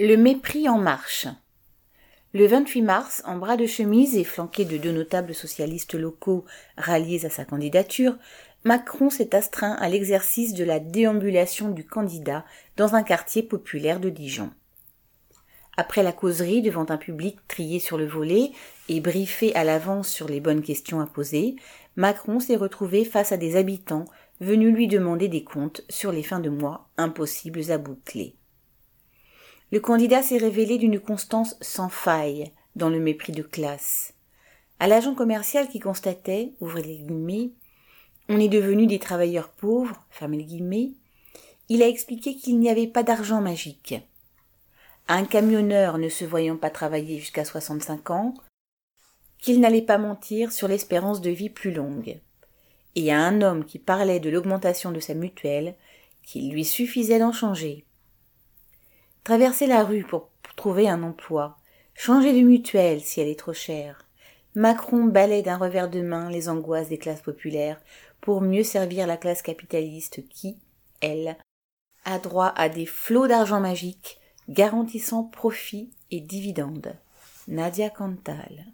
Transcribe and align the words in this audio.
Le 0.00 0.14
mépris 0.14 0.68
en 0.68 0.78
marche. 0.78 1.26
Le 2.32 2.46
28 2.46 2.82
mars, 2.82 3.22
en 3.26 3.36
bras 3.36 3.56
de 3.56 3.66
chemise 3.66 4.16
et 4.16 4.22
flanqué 4.22 4.64
de 4.64 4.76
deux 4.76 4.92
notables 4.92 5.34
socialistes 5.34 5.94
locaux 5.94 6.44
ralliés 6.76 7.26
à 7.26 7.30
sa 7.30 7.44
candidature, 7.44 8.16
Macron 8.62 9.10
s'est 9.10 9.34
astreint 9.34 9.72
à 9.72 9.88
l'exercice 9.88 10.54
de 10.54 10.62
la 10.62 10.78
déambulation 10.78 11.70
du 11.70 11.84
candidat 11.84 12.44
dans 12.76 12.94
un 12.94 13.02
quartier 13.02 13.42
populaire 13.42 13.98
de 13.98 14.08
Dijon. 14.08 14.50
Après 15.76 16.04
la 16.04 16.12
causerie 16.12 16.62
devant 16.62 16.88
un 16.90 16.96
public 16.96 17.36
trié 17.48 17.80
sur 17.80 17.98
le 17.98 18.06
volet 18.06 18.52
et 18.88 19.00
briefé 19.00 19.52
à 19.56 19.64
l'avance 19.64 20.08
sur 20.08 20.28
les 20.28 20.38
bonnes 20.38 20.62
questions 20.62 21.00
à 21.00 21.06
poser, 21.06 21.56
Macron 21.96 22.38
s'est 22.38 22.54
retrouvé 22.54 23.04
face 23.04 23.32
à 23.32 23.36
des 23.36 23.56
habitants 23.56 24.04
venus 24.40 24.72
lui 24.72 24.86
demander 24.86 25.26
des 25.26 25.42
comptes 25.42 25.82
sur 25.88 26.12
les 26.12 26.22
fins 26.22 26.38
de 26.38 26.50
mois 26.50 26.88
impossibles 26.98 27.72
à 27.72 27.78
boucler. 27.78 28.37
Le 29.70 29.80
candidat 29.80 30.22
s'est 30.22 30.38
révélé 30.38 30.78
d'une 30.78 30.98
constance 30.98 31.56
sans 31.60 31.90
faille 31.90 32.52
dans 32.74 32.88
le 32.88 33.00
mépris 33.00 33.32
de 33.32 33.42
classe. 33.42 34.14
À 34.80 34.86
l'agent 34.86 35.14
commercial 35.14 35.68
qui 35.68 35.78
constatait, 35.78 36.52
ouvrez 36.60 36.82
les 36.82 36.98
guillemets, 36.98 37.50
on 38.30 38.40
est 38.40 38.48
devenu 38.48 38.86
des 38.86 38.98
travailleurs 38.98 39.50
pauvres, 39.50 40.04
fermez 40.10 40.38
les 40.38 40.44
guillemets, 40.44 40.92
il 41.68 41.82
a 41.82 41.88
expliqué 41.88 42.34
qu'il 42.34 42.58
n'y 42.58 42.70
avait 42.70 42.86
pas 42.86 43.02
d'argent 43.02 43.42
magique. 43.42 43.94
À 45.06 45.14
un 45.16 45.24
camionneur 45.24 45.98
ne 45.98 46.08
se 46.08 46.24
voyant 46.24 46.56
pas 46.56 46.70
travailler 46.70 47.18
jusqu'à 47.18 47.44
65 47.44 48.10
ans, 48.10 48.34
qu'il 49.38 49.60
n'allait 49.60 49.82
pas 49.82 49.98
mentir 49.98 50.50
sur 50.52 50.68
l'espérance 50.68 51.20
de 51.20 51.30
vie 51.30 51.50
plus 51.50 51.72
longue. 51.72 52.20
Et 52.94 53.12
à 53.12 53.20
un 53.20 53.42
homme 53.42 53.64
qui 53.64 53.78
parlait 53.78 54.20
de 54.20 54.30
l'augmentation 54.30 54.92
de 54.92 55.00
sa 55.00 55.14
mutuelle, 55.14 55.74
qu'il 56.22 56.50
lui 56.50 56.64
suffisait 56.64 57.18
d'en 57.18 57.32
changer. 57.32 57.84
Traverser 59.28 59.66
la 59.66 59.84
rue 59.84 60.04
pour 60.04 60.30
trouver 60.56 60.88
un 60.88 61.02
emploi, 61.02 61.58
changer 61.92 62.32
de 62.32 62.46
mutuelle 62.46 63.02
si 63.02 63.20
elle 63.20 63.28
est 63.28 63.38
trop 63.38 63.52
chère. 63.52 64.06
Macron 64.54 65.04
balaie 65.04 65.42
d'un 65.42 65.58
revers 65.58 65.90
de 65.90 66.00
main 66.00 66.30
les 66.30 66.48
angoisses 66.48 66.88
des 66.88 66.96
classes 66.96 67.20
populaires 67.20 67.78
pour 68.22 68.40
mieux 68.40 68.62
servir 68.62 69.06
la 69.06 69.18
classe 69.18 69.42
capitaliste 69.42 70.26
qui, 70.30 70.56
elle, 71.02 71.36
a 72.06 72.18
droit 72.18 72.54
à 72.56 72.70
des 72.70 72.86
flots 72.86 73.28
d'argent 73.28 73.60
magique 73.60 74.18
garantissant 74.48 75.24
profit 75.24 75.90
et 76.10 76.20
dividendes. 76.20 76.96
Nadia 77.48 77.90
Cantal. 77.90 78.64